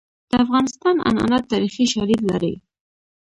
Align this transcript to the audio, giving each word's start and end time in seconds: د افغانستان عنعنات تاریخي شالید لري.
د 0.29 0.31
افغانستان 0.43 0.95
عنعنات 1.09 1.43
تاریخي 1.53 1.85
شالید 1.93 2.21
لري. 2.31 2.53